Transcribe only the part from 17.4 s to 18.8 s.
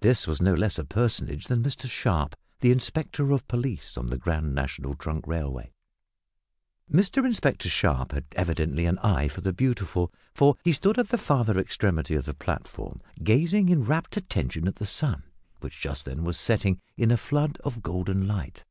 of golden light.